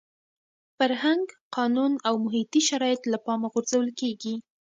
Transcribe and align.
فرهنګ، 0.77 1.25
قانون 1.57 1.91
او 2.07 2.13
محیطي 2.25 2.61
شرایط 2.69 3.01
له 3.11 3.17
پامه 3.25 3.47
غورځول 3.53 3.87
کېږي. 3.99 4.33